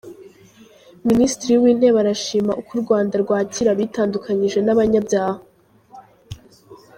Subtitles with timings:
[1.09, 5.39] Minisitiri w’Intebe arashima uko u Rwanda rwakira abitandukanyije nabanyabyaha